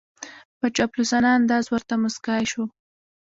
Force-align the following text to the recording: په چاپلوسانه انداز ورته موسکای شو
په 0.59 0.67
چاپلوسانه 0.75 1.29
انداز 1.37 1.65
ورته 1.69 1.93
موسکای 2.01 2.43
شو 2.51 2.63